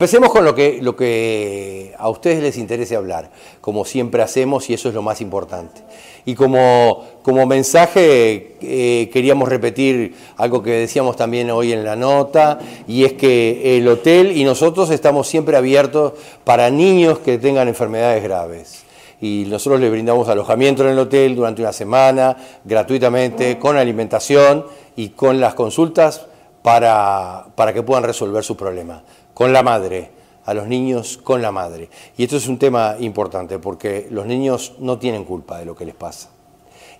Empecemos 0.00 0.32
con 0.32 0.44
lo 0.44 0.56
que, 0.56 1.94
a 1.96 2.08
ustedes 2.08 2.42
les 2.42 2.58
interese 2.58 2.96
hablar, 2.96 3.30
como 3.60 3.84
siempre 3.84 4.24
hacemos 4.24 4.68
y 4.68 4.74
eso 4.74 4.88
es 4.88 4.94
lo 4.96 5.02
más 5.02 5.20
importante. 5.20 5.82
Y 6.24 6.34
como, 6.34 7.04
como 7.22 7.46
mensaje 7.46 8.56
eh, 8.60 9.08
queríamos 9.12 9.48
repetir 9.48 10.16
algo 10.36 10.64
que 10.64 10.72
decíamos 10.72 11.14
también 11.14 11.48
hoy 11.52 11.72
en 11.72 11.84
la 11.84 11.94
nota, 11.94 12.58
y 12.88 13.04
es 13.04 13.12
que 13.12 13.76
el 13.76 13.86
hotel 13.86 14.36
y 14.36 14.42
nosotros 14.42 14.90
estamos 14.90 15.28
siempre 15.28 15.56
abiertos 15.56 16.14
para 16.42 16.70
niños 16.70 17.20
que 17.20 17.38
tengan 17.38 17.68
enfermedades 17.68 18.24
graves. 18.24 18.82
Y 19.20 19.46
nosotros 19.46 19.80
les 19.80 19.92
brindamos 19.92 20.28
alojamiento 20.28 20.82
en 20.82 20.88
el 20.88 20.98
hotel 20.98 21.36
durante 21.36 21.62
una 21.62 21.72
semana, 21.72 22.36
gratuitamente, 22.64 23.60
con 23.60 23.76
alimentación 23.76 24.66
y 24.96 25.10
con 25.10 25.38
las 25.38 25.54
consultas 25.54 26.26
para, 26.62 27.46
para 27.54 27.72
que 27.72 27.84
puedan 27.84 28.02
resolver 28.02 28.42
su 28.42 28.56
problema 28.56 29.04
con 29.34 29.52
la 29.52 29.62
madre, 29.62 30.10
a 30.44 30.54
los 30.54 30.66
niños 30.66 31.18
con 31.18 31.42
la 31.42 31.52
madre. 31.52 31.90
Y 32.16 32.24
esto 32.24 32.36
es 32.36 32.48
un 32.48 32.58
tema 32.58 32.96
importante 33.00 33.58
porque 33.58 34.06
los 34.10 34.26
niños 34.26 34.74
no 34.78 34.98
tienen 34.98 35.24
culpa 35.24 35.58
de 35.58 35.64
lo 35.64 35.74
que 35.74 35.84
les 35.84 35.94
pasa. 35.94 36.30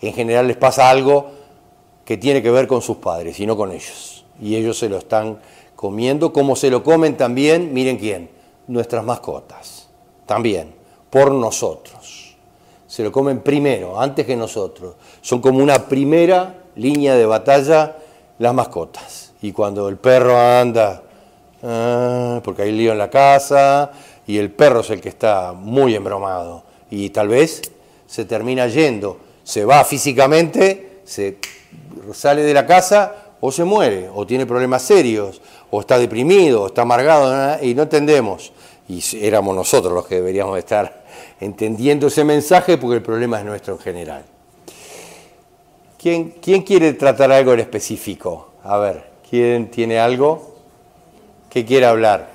En 0.01 0.12
general 0.12 0.48
les 0.48 0.56
pasa 0.56 0.91
algo 0.91 1.30
que 2.05 2.16
tiene 2.16 2.42
que 2.42 2.51
ver 2.51 2.66
con 2.66 2.83
sus 2.83 2.98
padres 2.98 3.39
y 3.41 3.47
no 3.47 3.56
con 3.56 3.73
ellos. 3.73 4.25
Y 4.41 4.56
ellos 4.56 4.78
se 4.78 4.89
lo 4.89 4.98
están 4.98 5.39
comiendo, 5.77 6.33
como 6.33 6.56
se 6.56 6.70
lo 6.70 6.83
comen 6.83 7.16
también, 7.16 7.73
miren 7.73 7.97
quién, 7.97 8.30
nuestras 8.66 9.05
mascotas. 9.05 9.89
También, 10.27 10.75
por 11.11 11.33
nosotros. 11.33 12.37
Se 12.87 13.03
lo 13.03 13.12
comen 13.12 13.41
primero, 13.41 14.01
antes 14.01 14.27
que 14.27 14.37
nosotros. 14.37 14.97
Son 15.20 15.41
como 15.41 15.62
una 15.62 15.87
primera 15.89 16.64
línea 16.77 17.14
de 17.14 17.27
batalla 17.27 17.97
las 18.39 18.55
mascotas. 18.55 19.33
Y 19.42 19.53
cuando 19.53 19.89
el 19.89 19.97
perro 19.97 20.39
anda 20.39 21.04
Ah, 21.67 22.43
porque 22.45 22.63
hay 22.63 22.73
lío 22.73 22.93
en 22.93 22.99
la 22.99 23.09
casa 23.09 23.91
y 24.27 24.37
el 24.37 24.51
perro 24.51 24.81
es 24.81 24.91
el 24.91 25.01
que 25.01 25.09
está 25.09 25.55
muy 25.55 25.95
embromado 25.95 26.63
y 26.91 27.09
tal 27.09 27.29
vez 27.29 27.62
se 28.06 28.27
termina 28.27 28.67
yendo, 28.67 29.19
se 29.43 29.65
va 29.65 29.83
físicamente, 29.83 31.01
se 31.05 31.39
sale 32.12 32.43
de 32.43 32.53
la 32.53 32.67
casa 32.67 33.15
o 33.41 33.51
se 33.51 33.65
muere, 33.65 34.11
o 34.15 34.27
tiene 34.27 34.45
problemas 34.45 34.83
serios, 34.83 35.41
o 35.71 35.81
está 35.81 35.98
deprimido, 35.98 36.62
o 36.62 36.67
está 36.67 36.83
amargado, 36.83 37.62
y 37.62 37.75
no 37.75 37.83
entendemos. 37.83 38.53
Y 38.89 39.03
éramos 39.21 39.56
nosotros 39.56 39.93
los 39.93 40.06
que 40.06 40.17
deberíamos 40.17 40.59
estar 40.59 41.05
entendiendo 41.41 42.06
ese 42.06 42.25
mensaje 42.25 42.78
porque 42.78 42.97
el 42.97 43.03
problema 43.03 43.39
es 43.39 43.45
nuestro 43.45 43.75
en 43.75 43.81
general. 43.81 44.25
¿Quién, 45.99 46.34
quién 46.43 46.62
quiere 46.62 46.93
tratar 46.93 47.33
algo 47.33 47.55
en 47.55 47.61
específico? 47.61 48.53
A 48.62 48.77
ver, 48.77 49.05
¿quién 49.28 49.71
tiene 49.71 49.99
algo? 49.99 50.53
¿Qué 51.55 51.64
quiere 51.64 51.86
hablar? 51.86 52.30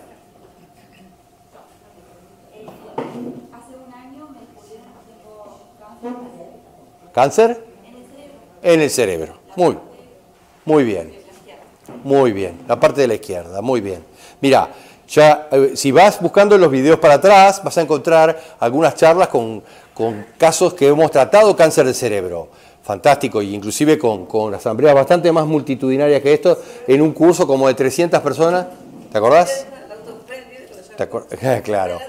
Cáncer. 7.13 7.61
En 8.63 8.79
el 8.79 8.89
cerebro. 8.89 9.33
Muy, 9.57 9.77
muy 10.63 10.85
bien. 10.85 11.11
Muy 12.01 12.31
bien. 12.31 12.61
La 12.65 12.79
parte 12.79 13.01
de 13.01 13.09
la 13.09 13.15
izquierda, 13.15 13.61
muy 13.61 13.81
bien. 13.81 14.05
Mira, 14.39 14.69
ya 15.09 15.49
eh, 15.51 15.73
si 15.75 15.91
vas 15.91 16.21
buscando 16.21 16.57
los 16.57 16.71
videos 16.71 16.99
para 16.99 17.15
atrás, 17.15 17.61
vas 17.61 17.77
a 17.77 17.81
encontrar 17.81 18.41
algunas 18.57 18.95
charlas 18.95 19.27
con, 19.27 19.61
casos 20.37 20.73
que 20.75 20.87
hemos 20.87 21.11
tratado 21.11 21.57
cáncer 21.57 21.85
de 21.85 21.93
cerebro 21.93 22.47
fantástico, 22.81 23.41
y 23.41 23.53
inclusive 23.53 23.99
con, 23.99 24.25
con 24.25 24.53
asambleas 24.53 24.95
bastante 24.95 25.29
más 25.31 25.45
multitudinarias 25.45 26.21
que 26.21 26.33
esto, 26.33 26.57
en 26.87 27.01
un 27.01 27.11
curso 27.11 27.45
como 27.45 27.67
de 27.67 27.73
300 27.73 28.19
personas, 28.21 28.65
¿Te 29.11 29.17
acordás? 29.17 29.65
claro. 31.63 31.99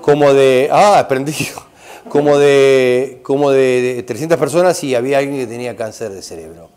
Como 0.00 0.32
de. 0.32 0.68
Ah, 0.72 0.98
aprendido. 0.98 1.62
Como 2.08 2.36
de, 2.38 3.20
como 3.24 3.50
de 3.50 4.04
300 4.06 4.38
personas 4.38 4.84
y 4.84 4.94
había 4.94 5.18
alguien 5.18 5.38
que 5.38 5.46
tenía 5.46 5.74
cáncer 5.74 6.12
de 6.12 6.22
cerebro. 6.22 6.68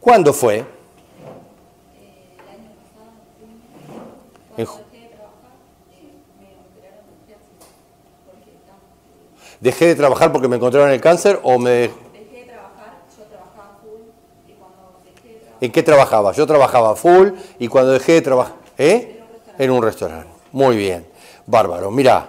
¿Cuándo 0.00 0.34
fue? 0.34 0.64
¿Dejé 9.64 9.86
de 9.86 9.94
trabajar 9.94 10.30
porque 10.30 10.46
me 10.46 10.56
encontraron 10.56 10.90
el 10.90 11.00
cáncer 11.00 11.40
o 11.42 11.58
me... 11.58 11.70
Dejé 11.72 11.94
de 12.30 12.44
trabajar, 12.44 12.98
yo 13.16 13.24
trabajaba 13.24 13.78
full 13.80 14.00
y 14.46 14.52
cuando 14.52 15.00
dejé 15.04 15.28
de 15.28 15.34
trabajar... 15.38 15.60
¿En 15.62 15.72
qué 15.72 15.82
trabajaba? 15.82 16.32
Yo 16.32 16.46
trabajaba 16.46 16.96
full 16.96 17.28
y 17.58 17.68
cuando 17.68 17.92
dejé 17.92 18.12
de 18.12 18.20
trabajar... 18.20 18.63
¿Eh? 18.78 19.20
En 19.58 19.70
un 19.70 19.82
restaurante. 19.82 20.28
Muy 20.52 20.76
bien. 20.76 21.06
Bárbaro. 21.46 21.90
Mira, 21.90 22.28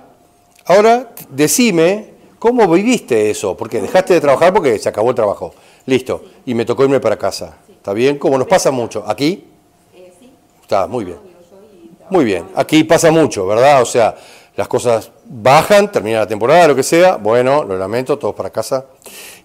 ahora 0.66 1.12
decime 1.30 2.14
cómo 2.40 2.68
viviste 2.68 3.30
eso, 3.30 3.56
porque 3.56 3.82
dejaste 3.82 4.14
de 4.14 4.22
trabajar 4.22 4.54
porque 4.54 4.78
se 4.78 4.90
acabó 4.90 5.10
el 5.10 5.16
trabajo. 5.16 5.54
Listo. 5.86 6.24
Y 6.46 6.54
me 6.54 6.66
tocó 6.66 6.84
irme 6.84 7.00
para 7.00 7.18
casa. 7.18 7.58
¿Está 7.70 7.94
bien? 7.94 8.18
Como 8.18 8.38
nos 8.38 8.48
pasa 8.48 8.72
mucho. 8.72 9.04
¿Aquí? 9.08 9.46
Está, 10.62 10.88
muy 10.88 11.06
bien. 11.06 11.18
Muy 12.10 12.26
bien. 12.26 12.46
Aquí 12.56 12.84
pasa 12.84 13.12
mucho, 13.12 13.46
¿verdad? 13.48 13.82
O 13.82 13.86
sea, 13.86 14.16
las 14.56 14.68
cosas 14.68 15.12
bajan, 15.26 15.92
termina 15.92 16.20
la 16.20 16.28
temporada, 16.28 16.68
lo 16.68 16.76
que 16.76 16.84
sea. 16.84 17.18
Bueno, 17.18 17.64
lo 17.64 17.78
lamento, 17.78 18.18
todos 18.18 18.36
para 18.36 18.50
casa. 18.50 18.86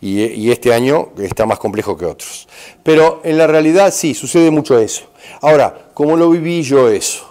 Y, 0.00 0.24
y 0.24 0.50
este 0.50 0.72
año 0.72 1.10
está 1.18 1.46
más 1.46 1.58
complejo 1.58 1.96
que 1.96 2.06
otros. 2.06 2.48
Pero 2.82 3.20
en 3.24 3.38
la 3.38 3.46
realidad 3.46 3.92
sí, 3.92 4.14
sucede 4.14 4.50
mucho 4.50 4.78
eso. 4.78 5.04
Ahora, 5.40 5.90
¿cómo 5.94 6.16
lo 6.16 6.30
viví 6.30 6.62
yo 6.62 6.88
eso? 6.88 7.28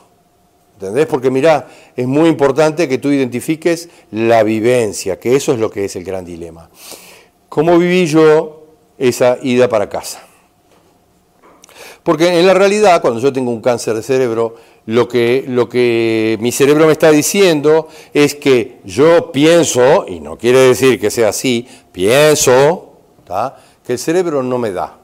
¿Entendés? 0.73 1.07
Porque 1.07 1.29
mirá, 1.29 1.67
es 1.95 2.07
muy 2.07 2.29
importante 2.29 2.87
que 2.87 2.97
tú 2.97 3.11
identifiques 3.11 3.89
la 4.11 4.43
vivencia, 4.43 5.19
que 5.19 5.35
eso 5.35 5.51
es 5.51 5.59
lo 5.59 5.69
que 5.69 5.85
es 5.85 5.95
el 5.95 6.05
gran 6.05 6.23
dilema. 6.23 6.69
¿Cómo 7.49 7.77
viví 7.77 8.05
yo 8.05 8.67
esa 8.97 9.37
ida 9.41 9.67
para 9.67 9.89
casa? 9.89 10.21
Porque 12.03 12.39
en 12.39 12.47
la 12.47 12.53
realidad, 12.53 13.01
cuando 13.01 13.19
yo 13.19 13.33
tengo 13.33 13.51
un 13.51 13.61
cáncer 13.61 13.93
de 13.93 14.03
cerebro, 14.03 14.55
lo 14.85 15.07
que, 15.07 15.43
lo 15.47 15.67
que 15.67 16.37
mi 16.39 16.51
cerebro 16.51 16.85
me 16.85 16.93
está 16.93 17.11
diciendo 17.11 17.89
es 18.13 18.33
que 18.35 18.79
yo 18.85 19.31
pienso, 19.31 20.05
y 20.07 20.19
no 20.19 20.37
quiere 20.37 20.59
decir 20.59 20.99
que 20.99 21.11
sea 21.11 21.29
así, 21.29 21.67
pienso 21.91 22.93
que 23.85 23.93
el 23.93 23.99
cerebro 23.99 24.41
no 24.41 24.57
me 24.57 24.71
da 24.71 24.97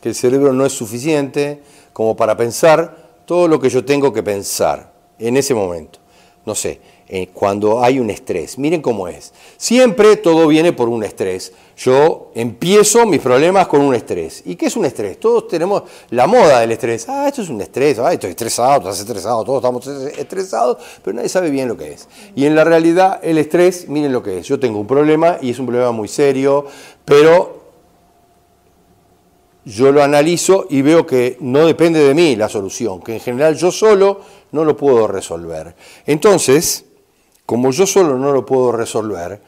que 0.00 0.08
el 0.08 0.14
cerebro 0.14 0.52
no 0.52 0.66
es 0.66 0.72
suficiente 0.72 1.60
como 1.92 2.16
para 2.16 2.36
pensar 2.36 3.10
todo 3.26 3.48
lo 3.48 3.60
que 3.60 3.70
yo 3.70 3.84
tengo 3.84 4.12
que 4.12 4.22
pensar 4.22 4.92
en 5.18 5.36
ese 5.36 5.54
momento. 5.54 5.98
No 6.46 6.54
sé, 6.54 6.80
eh, 7.12 7.28
cuando 7.34 7.82
hay 7.82 7.98
un 7.98 8.08
estrés. 8.08 8.56
Miren 8.56 8.80
cómo 8.80 9.08
es. 9.08 9.32
Siempre 9.56 10.16
todo 10.16 10.46
viene 10.46 10.72
por 10.72 10.88
un 10.88 11.02
estrés. 11.02 11.52
Yo 11.76 12.30
empiezo 12.36 13.04
mis 13.04 13.20
problemas 13.20 13.66
con 13.66 13.80
un 13.80 13.96
estrés. 13.96 14.42
¿Y 14.46 14.54
qué 14.54 14.66
es 14.66 14.76
un 14.76 14.84
estrés? 14.84 15.18
Todos 15.18 15.48
tenemos 15.48 15.82
la 16.10 16.28
moda 16.28 16.60
del 16.60 16.70
estrés. 16.70 17.08
Ah, 17.08 17.26
esto 17.26 17.42
es 17.42 17.48
un 17.48 17.60
estrés. 17.60 17.98
Ah, 17.98 18.12
estoy 18.12 18.30
estresado, 18.30 18.78
estás 18.78 19.00
estresado, 19.00 19.44
todos 19.44 19.58
estamos 19.58 19.86
estresados, 20.16 20.78
pero 21.02 21.16
nadie 21.16 21.28
sabe 21.28 21.50
bien 21.50 21.66
lo 21.66 21.76
que 21.76 21.92
es. 21.92 22.08
Y 22.36 22.46
en 22.46 22.54
la 22.54 22.62
realidad 22.62 23.18
el 23.22 23.38
estrés, 23.38 23.88
miren 23.88 24.12
lo 24.12 24.22
que 24.22 24.38
es. 24.38 24.46
Yo 24.46 24.60
tengo 24.60 24.78
un 24.78 24.86
problema 24.86 25.38
y 25.42 25.50
es 25.50 25.58
un 25.58 25.66
problema 25.66 25.90
muy 25.90 26.06
serio, 26.06 26.66
pero 27.04 27.59
yo 29.64 29.92
lo 29.92 30.02
analizo 30.02 30.66
y 30.70 30.82
veo 30.82 31.06
que 31.06 31.36
no 31.40 31.66
depende 31.66 32.00
de 32.00 32.14
mí 32.14 32.36
la 32.36 32.48
solución, 32.48 33.00
que 33.00 33.14
en 33.14 33.20
general 33.20 33.56
yo 33.56 33.70
solo 33.70 34.20
no 34.52 34.64
lo 34.64 34.76
puedo 34.76 35.06
resolver. 35.06 35.74
Entonces, 36.06 36.84
como 37.46 37.70
yo 37.70 37.86
solo 37.86 38.16
no 38.16 38.32
lo 38.32 38.46
puedo 38.46 38.72
resolver, 38.72 39.40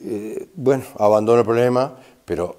eh, 0.00 0.48
bueno, 0.54 0.84
abandono 0.98 1.40
el 1.40 1.44
problema, 1.44 1.96
pero 2.24 2.56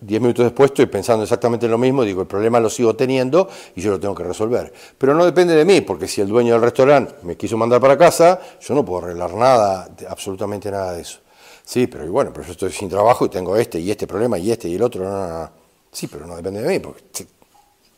diez 0.00 0.20
minutos 0.20 0.44
después 0.44 0.70
estoy 0.70 0.86
pensando 0.86 1.22
exactamente 1.22 1.68
lo 1.68 1.78
mismo, 1.78 2.02
digo, 2.04 2.22
el 2.22 2.26
problema 2.26 2.58
lo 2.58 2.70
sigo 2.70 2.96
teniendo 2.96 3.48
y 3.76 3.80
yo 3.80 3.92
lo 3.92 4.00
tengo 4.00 4.14
que 4.14 4.24
resolver. 4.24 4.72
Pero 4.98 5.14
no 5.14 5.24
depende 5.24 5.54
de 5.54 5.64
mí, 5.64 5.80
porque 5.82 6.08
si 6.08 6.20
el 6.20 6.28
dueño 6.28 6.54
del 6.54 6.62
restaurante 6.62 7.14
me 7.22 7.36
quiso 7.36 7.56
mandar 7.56 7.80
para 7.80 7.96
casa, 7.96 8.40
yo 8.60 8.74
no 8.74 8.84
puedo 8.84 9.04
arreglar 9.04 9.34
nada, 9.34 9.88
absolutamente 10.08 10.70
nada 10.70 10.92
de 10.92 11.02
eso. 11.02 11.20
Sí, 11.64 11.86
pero 11.86 12.10
bueno, 12.10 12.32
pero 12.32 12.46
yo 12.46 12.52
estoy 12.52 12.72
sin 12.72 12.88
trabajo 12.88 13.26
y 13.26 13.28
tengo 13.28 13.56
este 13.56 13.78
y 13.78 13.90
este 13.90 14.06
problema 14.06 14.38
y 14.38 14.50
este 14.50 14.68
y 14.68 14.74
el 14.74 14.82
otro, 14.82 15.04
no, 15.04 15.10
no, 15.10 15.28
no. 15.28 15.59
Sí, 15.92 16.06
pero 16.06 16.26
no 16.26 16.36
depende 16.36 16.62
de 16.62 16.68
mí, 16.68 16.78
porque 16.78 17.26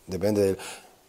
depende 0.07 0.43
del... 0.43 0.59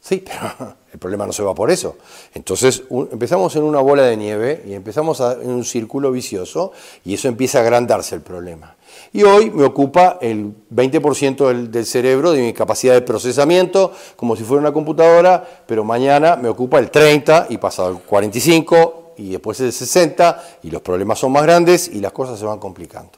Sí, 0.02 0.24
pero 0.26 0.76
el 0.92 1.00
problema 1.00 1.26
no 1.26 1.32
se 1.32 1.44
va 1.44 1.56
por 1.56 1.72
eso. 1.72 1.98
Entonces 2.34 2.84
empezamos 3.12 3.56
en 3.56 3.64
una 3.64 3.80
bola 3.80 4.04
de 4.04 4.18
nieve 4.18 4.64
y 4.68 4.74
empezamos 4.74 5.20
en 5.22 5.50
un 5.50 5.64
círculo 5.64 6.12
vicioso 6.12 6.74
y 7.06 7.14
eso 7.14 7.28
empieza 7.30 7.60
a 7.60 7.62
agrandarse 7.62 8.16
el 8.16 8.22
problema. 8.22 8.76
Y 9.14 9.24
hoy 9.24 9.50
me 9.50 9.64
ocupa 9.64 10.18
el 10.22 10.54
20% 10.74 11.48
del, 11.48 11.72
del, 11.72 11.86
cerebro 11.86 12.32
de 12.32 12.42
mi 12.42 12.54
capacidad 12.54 12.94
de 12.94 13.02
procesamiento, 13.02 13.92
como 14.16 14.36
si 14.36 14.44
fuera 14.44 14.62
una 14.62 14.74
computadora, 14.74 15.64
pero 15.66 15.84
mañana 15.84 16.36
me 16.36 16.50
ocupa 16.50 16.80
el 16.80 16.92
30 16.92 17.48
y 17.50 17.58
pasado 17.58 17.90
el 17.90 17.98
45 18.00 19.14
y 19.18 19.32
después 19.32 19.60
el 19.62 19.72
60 19.72 20.60
y 20.64 20.72
los 20.72 20.82
problemas 20.82 21.20
son 21.20 21.32
más 21.32 21.44
grandes 21.44 21.88
y 21.88 22.02
las 22.02 22.12
cosas 22.12 22.40
se 22.40 22.46
van 22.46 22.60
complicando. 22.60 23.12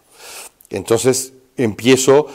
Entonces 0.69 1.33
empiezo 1.57 2.27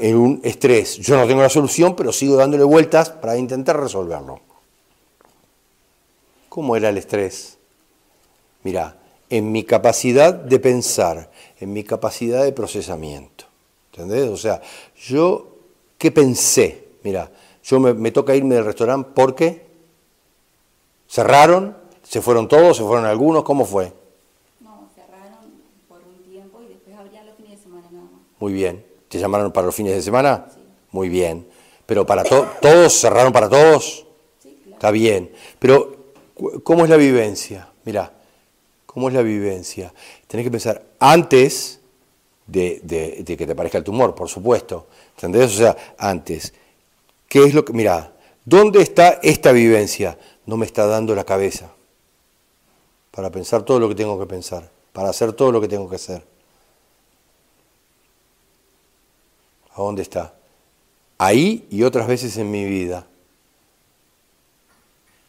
en 0.00 0.16
un 0.16 0.40
estrés. 0.42 0.96
Yo 0.98 1.16
no 1.16 1.26
tengo 1.26 1.42
la 1.42 1.48
solución, 1.48 1.94
pero 1.96 2.12
sigo 2.12 2.36
dándole 2.36 2.64
vueltas 2.64 3.10
para 3.10 3.36
intentar 3.36 3.78
resolverlo. 3.78 4.40
¿Cómo 6.48 6.76
era 6.76 6.88
el 6.88 6.98
estrés? 6.98 7.58
Mira, 8.64 8.96
en 9.28 9.52
mi 9.52 9.64
capacidad 9.64 10.34
de 10.34 10.58
pensar, 10.58 11.30
en 11.60 11.72
mi 11.72 11.84
capacidad 11.84 12.42
de 12.42 12.52
procesamiento. 12.52 13.44
¿Entendés? 13.92 14.28
O 14.28 14.36
sea, 14.36 14.60
yo, 14.96 15.56
¿qué 15.96 16.10
pensé? 16.10 16.88
Mira, 17.02 17.30
yo 17.62 17.78
me, 17.78 18.10
toca 18.10 18.34
irme 18.34 18.56
del 18.56 18.64
restaurante 18.64 19.10
porque 19.14 19.66
cerraron, 21.08 21.76
se 22.02 22.20
fueron 22.20 22.48
todos, 22.48 22.76
se 22.76 22.82
fueron 22.82 23.06
algunos, 23.06 23.44
¿cómo 23.44 23.64
fue? 23.64 23.92
No, 24.60 24.88
cerraron 24.94 25.52
por 25.88 25.98
un 25.98 26.30
tiempo 26.30 26.60
y 26.62 26.72
después 26.72 26.96
abrían 26.96 27.26
los 27.26 27.36
fines 27.36 27.52
de 27.52 27.62
semana 27.62 27.88
nada 27.90 28.04
más. 28.04 28.20
Muy 28.40 28.52
bien. 28.52 28.89
¿Te 29.10 29.18
llamaron 29.18 29.50
para 29.50 29.66
los 29.66 29.74
fines 29.74 29.92
de 29.92 30.02
semana? 30.02 30.46
Sí. 30.54 30.60
Muy 30.92 31.08
bien. 31.08 31.44
Pero 31.84 32.06
para 32.06 32.22
todos, 32.22 32.92
cerraron 32.92 33.32
para 33.32 33.48
todos. 33.48 34.06
Sí, 34.40 34.56
claro. 34.62 34.76
Está 34.76 34.90
bien. 34.92 35.32
Pero, 35.58 35.96
¿cómo 36.62 36.84
es 36.84 36.90
la 36.90 36.96
vivencia? 36.96 37.72
Mira, 37.84 38.12
¿cómo 38.86 39.08
es 39.08 39.14
la 39.14 39.22
vivencia? 39.22 39.92
Tenés 40.28 40.44
que 40.44 40.50
pensar 40.52 40.84
antes 41.00 41.80
de, 42.46 43.24
que 43.26 43.46
te 43.46 43.54
parezca 43.56 43.78
el 43.78 43.84
tumor, 43.84 44.14
por 44.14 44.28
supuesto. 44.28 44.86
¿Entendés? 45.16 45.54
O 45.54 45.58
sea, 45.58 45.76
antes. 45.98 46.54
¿Qué 47.28 47.42
es 47.42 47.52
lo 47.52 47.64
que.? 47.64 47.72
Mira, 47.72 48.12
¿dónde 48.44 48.80
está 48.80 49.18
esta 49.24 49.50
vivencia? 49.50 50.16
No 50.46 50.56
me 50.56 50.66
está 50.66 50.86
dando 50.86 51.16
la 51.16 51.24
cabeza 51.24 51.72
para 53.10 53.28
pensar 53.30 53.64
todo 53.64 53.80
lo 53.80 53.88
que 53.88 53.96
tengo 53.96 54.20
que 54.20 54.26
pensar, 54.26 54.70
para 54.92 55.10
hacer 55.10 55.32
todo 55.32 55.50
lo 55.50 55.60
que 55.60 55.66
tengo 55.66 55.90
que 55.90 55.96
hacer. 55.96 56.22
¿A 59.80 59.82
dónde 59.82 60.02
está? 60.02 60.34
Ahí 61.16 61.66
y 61.70 61.84
otras 61.84 62.06
veces 62.06 62.36
en 62.36 62.50
mi 62.50 62.66
vida. 62.66 63.06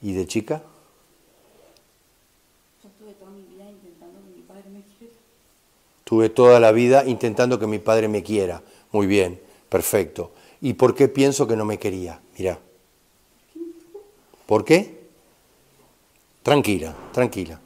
¿Y 0.02 0.12
de 0.12 0.28
chica? 0.28 0.62
Yo 2.84 2.90
estuve 2.90 3.14
toda 3.14 3.32
mi 3.32 3.44
vida 3.44 3.72
intentando 3.72 4.20
que 4.20 4.36
mi 4.36 4.42
padre 4.42 4.70
me 4.70 4.82
quiera. 4.82 5.14
Tuve 6.04 6.30
toda 6.30 6.60
la 6.60 6.72
vida 6.74 7.06
intentando 7.06 7.60
que 7.60 7.68
mi 7.68 7.80
padre 7.80 8.10
me 8.10 8.24
quiera. 8.24 8.62
Muy 8.92 9.08
bien, 9.08 9.40
perfecto. 9.70 10.32
¿Y 10.60 10.74
por 10.74 10.96
qué 10.96 11.08
pienso 11.08 11.48
que 11.48 11.56
no 11.56 11.64
me 11.64 11.80
quería? 11.80 12.20
Mira. 12.38 12.60
¿Por 14.48 14.66
qué? 14.66 15.00
Tranquila, 16.44 16.94
tranquila. 17.14 17.58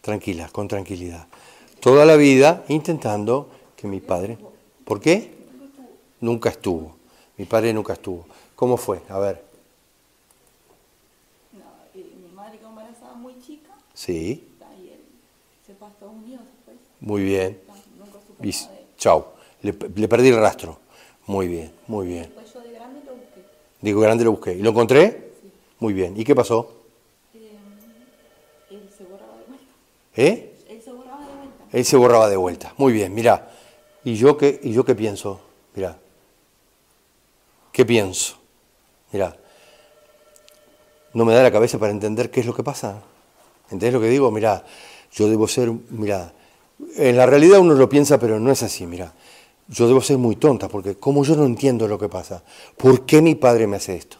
Tranquila, 0.00 0.48
con 0.48 0.66
tranquilidad. 0.66 1.28
Toda 1.78 2.04
la 2.04 2.16
vida 2.16 2.64
intentando 2.66 3.48
que 3.76 3.86
mi 3.86 4.00
padre... 4.00 4.38
¿Por 4.84 5.00
qué? 5.00 5.32
Nunca 6.20 6.50
estuvo. 6.50 6.96
Mi 7.36 7.44
padre 7.44 7.72
nunca 7.72 7.94
estuvo. 7.94 8.26
¿Cómo 8.54 8.76
fue? 8.76 9.00
A 9.08 9.18
ver. 9.18 9.42
No, 11.52 11.60
mi 11.94 12.32
madre 12.34 12.58
quedó 12.58 12.68
embarazada 12.68 13.14
muy 13.14 13.38
chica. 13.40 13.70
Sí. 13.94 14.46
Y 14.82 14.88
él 14.88 15.00
se 15.66 15.74
fue 15.74 15.88
a 15.88 15.90
Estados 15.90 16.14
Unidos 16.14 16.42
después. 16.46 16.76
Muy 17.00 17.22
bien. 17.24 17.60
Nunca 17.98 18.18
supe 18.26 18.46
Y, 18.46 18.50
nada 18.52 18.72
de 18.72 18.78
él. 18.78 18.86
chau. 18.96 19.24
Le, 19.62 19.72
le 19.96 20.08
perdí 20.08 20.28
el 20.28 20.36
rastro. 20.36 20.78
Muy 21.26 21.48
bien, 21.48 21.72
muy 21.88 22.06
bien. 22.06 22.22
Después 22.24 22.52
yo 22.52 22.60
de 22.60 22.72
grande 22.72 23.00
lo 23.04 23.12
busqué. 23.14 23.44
Digo, 23.80 24.00
grande 24.00 24.24
lo 24.24 24.30
busqué. 24.32 24.52
¿Y 24.54 24.62
lo 24.62 24.70
encontré? 24.70 25.32
Muy 25.80 25.92
bien. 25.94 26.18
¿Y 26.18 26.24
qué 26.24 26.34
pasó? 26.34 26.70
Eh, 27.34 27.56
él 28.70 28.88
se 28.96 29.04
borraba 29.04 29.36
de 29.38 29.44
vuelta. 29.46 29.64
¿Eh? 30.16 30.52
Él 30.68 30.82
se 30.82 30.92
borraba 30.92 31.26
de 31.26 31.34
vuelta. 31.34 31.64
Él 31.72 31.84
se 31.84 31.96
borraba 31.96 32.28
de 32.28 32.36
vuelta. 32.36 32.74
Muy 32.76 32.92
bien, 32.92 33.14
mira. 33.14 33.50
¿Y 34.04 34.14
yo 34.16 34.36
qué, 34.36 34.60
y 34.62 34.72
yo 34.72 34.84
qué 34.84 34.94
pienso? 34.94 35.40
Mira. 35.74 35.98
¿Qué 37.72 37.84
pienso? 37.84 38.36
Mira. 39.12 39.36
No 41.14 41.24
me 41.24 41.34
da 41.34 41.42
la 41.42 41.50
cabeza 41.52 41.78
para 41.78 41.92
entender 41.92 42.30
qué 42.30 42.40
es 42.40 42.46
lo 42.46 42.54
que 42.54 42.62
pasa. 42.62 43.02
¿Entendés 43.64 43.92
lo 43.92 44.00
que 44.00 44.08
digo? 44.08 44.30
Mira, 44.30 44.64
yo 45.12 45.28
debo 45.28 45.48
ser, 45.48 45.72
mira, 45.90 46.32
en 46.96 47.16
la 47.16 47.26
realidad 47.26 47.60
uno 47.60 47.74
lo 47.74 47.88
piensa, 47.88 48.18
pero 48.18 48.38
no 48.38 48.50
es 48.50 48.62
así, 48.62 48.86
mira. 48.86 49.14
Yo 49.68 49.86
debo 49.86 50.02
ser 50.02 50.18
muy 50.18 50.36
tonta, 50.36 50.68
porque 50.68 50.96
como 50.96 51.24
yo 51.24 51.36
no 51.36 51.46
entiendo 51.46 51.88
lo 51.88 51.98
que 51.98 52.08
pasa, 52.08 52.42
¿por 52.76 53.06
qué 53.06 53.22
mi 53.22 53.34
padre 53.34 53.66
me 53.66 53.76
hace 53.76 53.96
esto? 53.96 54.18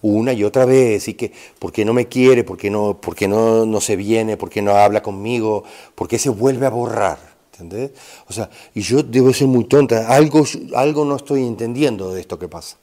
Una 0.00 0.32
y 0.32 0.44
otra 0.44 0.64
vez, 0.64 1.08
y 1.08 1.14
que, 1.14 1.30
¿por 1.58 1.72
qué 1.72 1.84
no 1.84 1.92
me 1.92 2.08
quiere? 2.08 2.42
¿Por 2.42 2.56
qué 2.56 2.70
no, 2.70 2.98
por 2.98 3.14
qué 3.14 3.28
no, 3.28 3.66
no 3.66 3.80
se 3.82 3.96
viene? 3.96 4.38
¿Por 4.38 4.48
qué 4.48 4.62
no 4.62 4.72
habla 4.72 5.02
conmigo? 5.02 5.64
¿Por 5.94 6.08
qué 6.08 6.18
se 6.18 6.30
vuelve 6.30 6.64
a 6.64 6.70
borrar? 6.70 7.31
¿Entendés? 7.62 7.92
O 8.28 8.32
sea, 8.32 8.50
y 8.74 8.82
yo 8.82 9.02
debo 9.02 9.32
ser 9.32 9.48
muy 9.48 9.64
tonta, 9.64 10.08
algo, 10.14 10.44
algo 10.74 11.04
no 11.04 11.16
estoy 11.16 11.46
entendiendo 11.46 12.12
de 12.12 12.20
esto 12.20 12.38
que 12.38 12.48
pasa. 12.48 12.76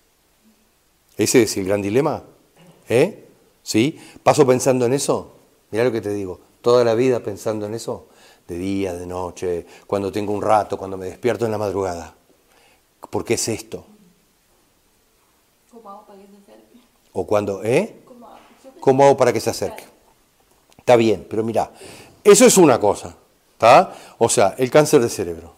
Ese 1.17 1.43
es 1.43 1.57
el 1.57 1.65
gran 1.65 1.81
dilema. 1.81 2.23
¿Eh? 2.87 3.25
¿Sí? 3.61 3.99
¿Paso 4.23 4.47
pensando 4.47 4.85
en 4.85 4.93
eso? 4.93 5.33
Mira 5.71 5.83
lo 5.83 5.91
que 5.91 6.01
te 6.01 6.13
digo, 6.13 6.39
toda 6.61 6.83
la 6.83 6.95
vida 6.95 7.19
pensando 7.19 7.67
en 7.67 7.75
eso, 7.75 8.07
de 8.47 8.57
día, 8.57 8.93
de 8.93 9.05
noche, 9.05 9.65
cuando 9.85 10.11
tengo 10.11 10.33
un 10.33 10.41
rato, 10.41 10.77
cuando 10.77 10.97
me 10.97 11.05
despierto 11.05 11.45
en 11.45 11.51
la 11.51 11.57
madrugada. 11.57 12.15
¿Por 13.09 13.23
qué 13.23 13.35
es 13.35 13.47
esto? 13.47 13.85
¿Cómo 15.71 15.89
hago 15.89 16.05
para 16.05 16.19
que 16.19 16.27
se 16.27 16.37
acerque? 16.37 16.79
O 17.13 17.27
cuando, 17.27 17.63
¿eh? 17.63 17.95
¿Cómo 18.79 19.03
hago 19.03 19.17
para 19.17 19.31
que 19.31 19.39
se 19.39 19.49
acerque? 19.49 19.83
Está 20.77 20.95
bien, 20.95 21.27
pero 21.29 21.43
mira, 21.43 21.71
eso 22.23 22.45
es 22.45 22.57
una 22.57 22.79
cosa, 22.79 23.15
¿está? 23.59 23.93
O 24.17 24.29
sea, 24.29 24.55
el 24.57 24.71
cáncer 24.71 25.01
de 25.01 25.09
cerebro. 25.09 25.53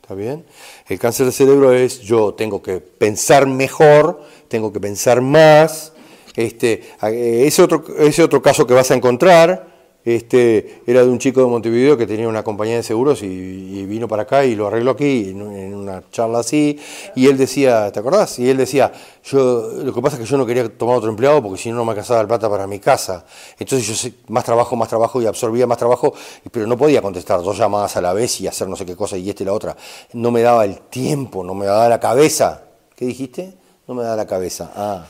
¿Está 0.00 0.14
bien? 0.14 0.44
El 0.86 1.00
cáncer 1.00 1.26
de 1.26 1.32
cerebro 1.32 1.72
es 1.72 2.00
yo 2.00 2.34
tengo 2.34 2.62
que 2.62 2.78
pensar 2.78 3.46
mejor, 3.46 4.22
tengo 4.46 4.72
que 4.72 4.78
pensar 4.78 5.20
más. 5.20 5.92
Este, 6.36 6.84
eh, 7.02 7.44
ese, 7.44 7.62
otro, 7.62 7.84
ese 7.98 8.22
otro 8.22 8.40
caso 8.40 8.68
que 8.68 8.74
vas 8.74 8.92
a 8.92 8.94
encontrar 8.94 9.71
este, 10.04 10.82
era 10.86 11.02
de 11.02 11.08
un 11.08 11.18
chico 11.18 11.40
de 11.40 11.46
Montevideo 11.46 11.96
que 11.96 12.06
tenía 12.06 12.28
una 12.28 12.42
compañía 12.42 12.76
de 12.76 12.82
seguros 12.82 13.22
y, 13.22 13.84
vino 13.86 14.08
para 14.08 14.22
acá 14.22 14.44
y 14.44 14.54
lo 14.54 14.66
arregló 14.68 14.92
aquí 14.92 15.30
en, 15.30 15.42
un- 15.42 15.56
en 15.56 15.74
una 15.74 16.02
charla 16.10 16.40
así. 16.40 16.78
Y 17.14 17.26
él 17.26 17.36
decía, 17.36 17.90
¿te 17.92 18.00
acordás? 18.00 18.38
Y 18.38 18.48
él 18.48 18.56
decía, 18.56 18.90
yo, 19.24 19.70
lo 19.84 19.92
que 19.92 20.00
pasa 20.02 20.16
es 20.16 20.22
que 20.22 20.28
yo 20.28 20.36
no 20.38 20.46
quería 20.46 20.68
tomar 20.76 20.96
otro 20.96 21.10
empleado 21.10 21.42
porque 21.42 21.58
si 21.60 21.70
no 21.70 21.76
no 21.76 21.84
me 21.84 21.90
alcanzaba 21.92 22.20
el 22.20 22.26
plata 22.26 22.48
para 22.50 22.66
mi 22.66 22.78
casa. 22.78 23.24
Entonces 23.58 24.02
yo 24.02 24.10
más 24.28 24.44
trabajo, 24.44 24.74
más 24.76 24.88
trabajo 24.88 25.20
y 25.22 25.26
absorbía 25.26 25.66
más 25.66 25.78
trabajo, 25.78 26.14
pero 26.50 26.66
no 26.66 26.76
podía 26.76 27.02
contestar 27.02 27.42
dos 27.42 27.56
llamadas 27.58 27.96
a 27.96 28.00
la 28.00 28.12
vez 28.12 28.40
y 28.40 28.46
hacer 28.46 28.68
no 28.68 28.76
sé 28.76 28.84
qué 28.86 28.96
cosa 28.96 29.16
y 29.16 29.28
esta 29.28 29.42
y 29.42 29.46
la 29.46 29.52
otra. 29.52 29.76
No 30.14 30.30
me 30.30 30.42
daba 30.42 30.64
el 30.64 30.78
tiempo, 30.80 31.44
no 31.44 31.54
me 31.54 31.66
daba 31.66 31.88
la 31.88 32.00
cabeza. 32.00 32.62
¿Qué 32.96 33.04
dijiste? 33.04 33.54
No 33.86 33.94
me 33.94 34.02
daba 34.02 34.16
la 34.16 34.26
cabeza. 34.26 34.72
Ah, 34.74 35.06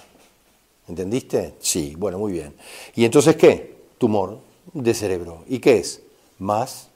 ¿entendiste? 0.89 1.55
Sí, 1.61 1.95
bueno, 1.97 2.19
muy 2.19 2.33
bien. 2.33 2.55
¿Y 2.95 3.05
entonces 3.05 3.37
qué? 3.37 3.73
Tumor 3.99 4.52
de 4.73 4.95
cerebro. 4.95 5.45
¿Y 5.49 5.59
qué 5.59 5.79
es? 5.79 6.01
Más 6.39 6.89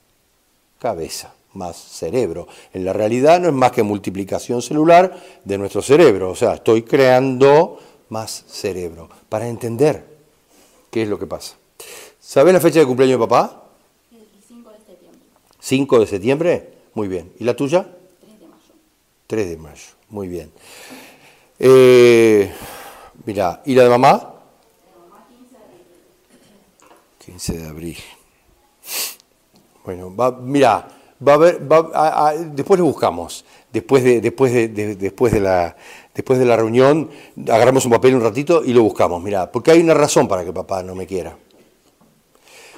cabeza, 0.78 1.34
más 1.54 1.76
cerebro. 1.76 2.48
En 2.72 2.84
la 2.84 2.92
realidad 2.92 3.40
no 3.40 3.48
es 3.48 3.54
más 3.54 3.72
que 3.72 3.82
multiplicación 3.82 4.62
celular 4.62 5.22
de 5.44 5.58
nuestro 5.58 5.82
cerebro. 5.82 6.30
O 6.30 6.34
sea, 6.34 6.54
estoy 6.54 6.82
creando 6.82 7.78
más 8.08 8.44
cerebro 8.48 9.08
para 9.28 9.48
entender 9.48 10.04
qué 10.90 11.02
es 11.02 11.08
lo 11.08 11.18
que 11.18 11.26
pasa. 11.26 11.56
¿Sabes 12.20 12.52
la 12.52 12.60
fecha 12.60 12.80
de 12.80 12.86
cumpleaños 12.86 13.20
de 13.20 13.26
papá? 13.26 13.62
El 14.12 14.26
5 14.48 14.70
de 14.70 14.76
septiembre, 14.78 15.26
5 15.60 16.00
de 16.00 16.06
septiembre. 16.06 16.70
Muy 16.94 17.08
bien. 17.08 17.32
¿Y 17.38 17.44
la 17.44 17.54
tuya? 17.54 17.86
3 18.20 18.40
de 18.40 18.46
mayo. 18.46 18.74
3 19.26 19.48
de 19.48 19.56
mayo. 19.56 19.86
Muy 20.08 20.28
bien. 20.28 20.50
Eh, 21.58 22.52
mira, 23.24 23.62
¿y 23.64 23.74
la 23.74 23.84
de 23.84 23.90
mamá? 23.90 24.35
15 27.26 27.58
de 27.58 27.66
abril. 27.68 27.96
Bueno, 29.84 30.14
va, 30.14 30.30
mira, 30.30 30.88
va 31.26 31.32
a 31.32 31.34
haber, 31.34 31.60
después 32.52 32.78
lo 32.78 32.86
buscamos. 32.86 33.44
Después 33.72 34.04
de, 34.04 34.20
después 34.20 34.52
de, 34.52 34.68
de- 34.68 34.94
después 34.94 35.32
de 35.32 35.40
la, 35.40 35.76
después 36.14 36.38
de 36.38 36.44
la 36.44 36.56
reunión, 36.56 37.10
agarramos 37.48 37.84
un 37.84 37.90
papel 37.92 38.14
un 38.14 38.22
ratito 38.22 38.64
y 38.64 38.72
lo 38.72 38.82
buscamos. 38.82 39.22
Mira, 39.22 39.50
porque 39.50 39.72
hay 39.72 39.80
una 39.80 39.92
razón 39.94 40.28
para 40.28 40.44
que 40.44 40.52
papá 40.52 40.82
no 40.84 40.94
me 40.94 41.06
quiera. 41.06 41.36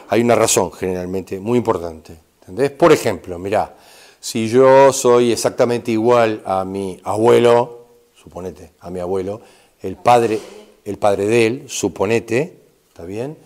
Hay 0.08 0.22
una 0.22 0.34
razón 0.34 0.72
generalmente 0.72 1.38
muy 1.38 1.58
importante. 1.58 2.16
¿Entendés? 2.40 2.70
Por 2.70 2.90
ejemplo, 2.92 3.38
mira, 3.38 3.76
si 4.18 4.48
yo 4.48 4.92
soy 4.94 5.30
exactamente 5.32 5.90
igual 5.92 6.42
a 6.46 6.64
mi 6.64 6.98
abuelo, 7.04 7.84
suponete, 8.14 8.72
a 8.80 8.88
mi 8.90 9.00
abuelo, 9.00 9.42
el 9.82 9.96
padre, 9.96 10.40
el 10.86 10.96
padre 10.96 11.26
de 11.26 11.46
él, 11.46 11.64
suponete, 11.68 12.56
¿está 12.88 13.04
bien? 13.04 13.36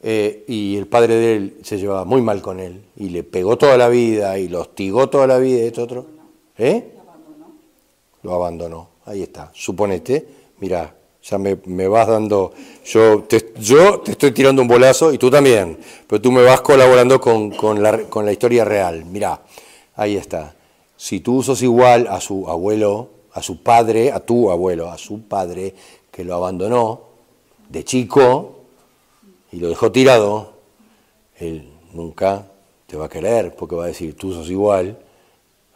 Eh, 0.00 0.44
y 0.46 0.76
el 0.76 0.86
padre 0.86 1.16
de 1.16 1.36
él 1.36 1.56
se 1.62 1.76
llevaba 1.76 2.04
muy 2.04 2.22
mal 2.22 2.40
con 2.40 2.60
él 2.60 2.84
y 2.96 3.08
le 3.08 3.24
pegó 3.24 3.58
toda 3.58 3.76
la 3.76 3.88
vida 3.88 4.38
y 4.38 4.48
lo 4.48 4.60
hostigó 4.60 5.08
toda 5.08 5.26
la 5.26 5.38
vida 5.38 5.62
y 5.62 5.66
esto 5.66 5.82
otro. 5.82 6.06
¿Eh? 6.56 6.92
Lo 8.22 8.34
abandonó. 8.34 8.90
Ahí 9.06 9.22
está. 9.22 9.50
Suponete, 9.54 10.26
mira, 10.60 10.94
ya 11.22 11.38
me, 11.38 11.58
me 11.64 11.88
vas 11.88 12.06
dando, 12.06 12.52
yo 12.84 13.24
te, 13.24 13.52
yo 13.58 14.00
te 14.00 14.12
estoy 14.12 14.32
tirando 14.32 14.62
un 14.62 14.68
bolazo 14.68 15.12
y 15.12 15.18
tú 15.18 15.30
también, 15.30 15.78
pero 16.06 16.20
tú 16.20 16.30
me 16.30 16.42
vas 16.42 16.60
colaborando 16.60 17.20
con, 17.20 17.50
con 17.50 17.82
la, 17.82 18.02
con 18.04 18.24
la 18.24 18.32
historia 18.32 18.64
real. 18.64 19.04
Mira, 19.04 19.42
ahí 19.96 20.16
está. 20.16 20.54
Si 20.96 21.20
tú 21.20 21.42
sos 21.42 21.62
igual 21.62 22.06
a 22.06 22.20
su 22.20 22.48
abuelo, 22.48 23.08
a 23.32 23.42
su 23.42 23.62
padre, 23.62 24.12
a 24.12 24.20
tu 24.20 24.50
abuelo, 24.50 24.90
a 24.90 24.98
su 24.98 25.22
padre 25.22 25.74
que 26.10 26.24
lo 26.24 26.34
abandonó, 26.34 27.02
de 27.68 27.84
chico 27.84 28.57
y 29.52 29.60
lo 29.60 29.68
dejó 29.68 29.92
tirado, 29.92 30.52
él 31.36 31.70
nunca 31.92 32.46
te 32.86 32.96
va 32.96 33.06
a 33.06 33.08
querer 33.08 33.54
porque 33.54 33.76
va 33.76 33.84
a 33.84 33.88
decir, 33.88 34.14
tú 34.16 34.32
sos 34.32 34.48
igual 34.50 34.98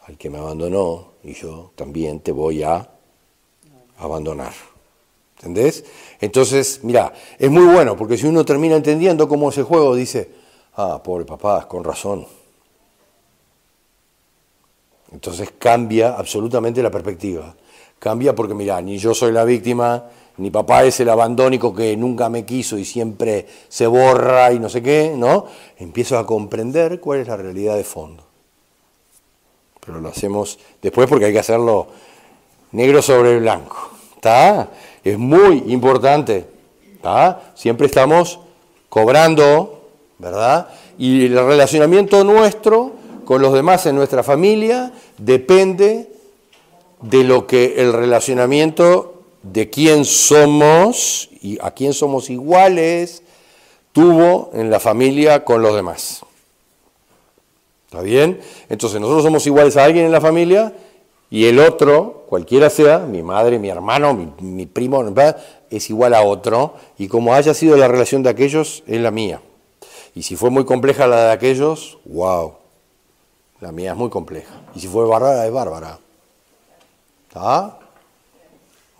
al 0.05 0.17
que 0.17 0.29
me 0.29 0.37
abandonó 0.37 1.13
y 1.23 1.33
yo 1.33 1.71
también 1.75 2.19
te 2.19 2.31
voy 2.31 2.63
a 2.63 2.89
abandonar. 3.97 4.53
¿Entendés? 5.37 5.83
Entonces, 6.21 6.79
mira, 6.83 7.13
es 7.37 7.49
muy 7.49 7.65
bueno 7.65 7.97
porque 7.97 8.17
si 8.17 8.27
uno 8.27 8.45
termina 8.45 8.75
entendiendo 8.75 9.27
cómo 9.27 9.49
es 9.49 9.57
el 9.57 9.63
juego, 9.65 9.95
dice, 9.95 10.29
ah, 10.75 11.01
pobre 11.03 11.25
papá, 11.25 11.67
con 11.67 11.83
razón. 11.83 12.25
Entonces 15.13 15.53
cambia 15.57 16.15
absolutamente 16.15 16.81
la 16.81 16.89
perspectiva. 16.89 17.55
Cambia 17.99 18.35
porque, 18.35 18.53
mira, 18.53 18.81
ni 18.81 18.97
yo 18.97 19.13
soy 19.13 19.31
la 19.31 19.45
víctima, 19.45 20.03
ni 20.37 20.49
papá 20.49 20.83
es 20.83 20.99
el 20.99 21.09
abandónico 21.09 21.73
que 21.73 21.95
nunca 21.95 22.27
me 22.27 22.43
quiso 22.43 22.77
y 22.77 22.83
siempre 22.83 23.45
se 23.69 23.85
borra 23.87 24.51
y 24.51 24.59
no 24.59 24.67
sé 24.67 24.81
qué, 24.81 25.13
¿no? 25.15 25.45
Empiezo 25.77 26.17
a 26.17 26.25
comprender 26.25 26.99
cuál 26.99 27.19
es 27.19 27.27
la 27.27 27.37
realidad 27.37 27.75
de 27.75 27.83
fondo. 27.83 28.23
Pero 29.85 30.01
lo 30.01 30.09
hacemos 30.09 30.57
después 30.81 31.07
porque 31.07 31.25
hay 31.25 31.33
que 31.33 31.39
hacerlo 31.39 31.87
negro 32.71 33.01
sobre 33.01 33.39
blanco. 33.39 33.91
¿Está? 34.15 34.69
Es 35.03 35.17
muy 35.17 35.65
importante. 35.67 36.47
¿Está? 36.95 37.51
Siempre 37.53 37.85
estamos 37.85 38.39
cobrando, 38.89 39.89
¿verdad? 40.17 40.69
Y 40.97 41.25
el 41.25 41.35
relacionamiento 41.45 42.23
nuestro 42.23 43.02
con 43.33 43.41
los 43.41 43.53
demás 43.53 43.83
en 43.87 43.95
nuestra 43.95 44.21
familia 44.21 44.93
depende 45.17 46.07
de 47.01 47.23
lo 47.23 47.47
que 47.47 47.81
el 47.81 47.91
relacionamiento 47.91 49.23
de 49.41 49.71
quién 49.71 50.05
somos 50.05 51.31
y 51.41 51.57
a 51.59 51.71
quién 51.71 51.93
somos 51.93 52.29
iguales 52.29 53.23
tuvo 53.91 54.51
en 54.53 54.69
la 54.69 54.79
familia 54.79 55.43
con 55.43 55.63
los 55.63 55.73
demás. 55.73 56.21
¿Está 57.87 58.03
bien? 58.03 58.39
Entonces 58.69 59.01
nosotros 59.01 59.23
somos 59.23 59.47
iguales 59.47 59.77
a 59.77 59.83
alguien 59.83 60.05
en 60.05 60.11
la 60.11 60.21
familia 60.21 60.71
y 61.31 61.45
el 61.45 61.57
otro, 61.57 62.25
cualquiera 62.29 62.69
sea, 62.69 62.99
mi 62.99 63.23
madre, 63.23 63.57
mi 63.57 63.69
hermano, 63.69 64.13
mi, 64.13 64.27
mi 64.41 64.67
primo, 64.67 65.03
es 65.71 65.89
igual 65.89 66.13
a 66.13 66.21
otro 66.21 66.75
y 66.99 67.07
como 67.07 67.33
haya 67.33 67.55
sido 67.55 67.77
la 67.77 67.87
relación 67.87 68.21
de 68.21 68.29
aquellos, 68.29 68.83
es 68.85 69.01
la 69.01 69.09
mía. 69.09 69.41
Y 70.13 70.21
si 70.21 70.35
fue 70.35 70.51
muy 70.51 70.65
compleja 70.65 71.07
la 71.07 71.25
de 71.25 71.31
aquellos, 71.31 71.97
wow, 72.05 72.57
la 73.63 73.71
mía 73.71 73.91
es 73.91 73.97
muy 73.97 74.09
compleja. 74.09 74.53
Y 74.75 74.81
si 74.81 74.87
fue 74.87 75.07
bárbara, 75.07 75.45
es 75.45 75.51
bárbara. 75.51 75.97
¿Está? 77.29 77.79